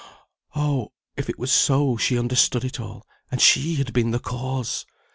Oh! 0.55 0.93
if 1.15 1.29
it 1.29 1.37
was 1.37 1.51
so, 1.51 1.95
she 1.95 2.17
understood 2.17 2.63
it 2.63 2.79
all, 2.79 3.05
and 3.29 3.39
she 3.39 3.75
had 3.75 3.93
been 3.93 4.09
the 4.09 4.19
cause! 4.19 4.83